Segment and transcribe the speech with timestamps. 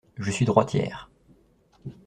[0.17, 1.11] Je suis droitière.